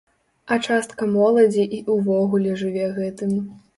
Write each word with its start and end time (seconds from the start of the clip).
А 0.53 0.55
частка 0.67 1.09
моладзі 1.17 1.67
і 1.81 1.81
ўвогуле 1.99 2.57
жыве 2.63 2.91
гэтым. 2.97 3.37